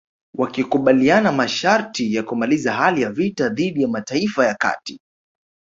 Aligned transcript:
Wakikubaliana 0.37 1.31
masharti 1.31 2.13
ya 2.15 2.23
kumaliza 2.23 2.73
hali 2.73 3.01
ya 3.01 3.11
vita 3.11 3.49
dhidi 3.49 3.81
ya 3.81 3.87
Mataifa 3.87 4.45
ya 4.45 4.55
Kati 4.55 4.99